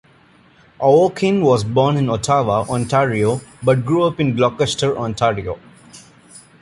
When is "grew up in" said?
3.85-4.35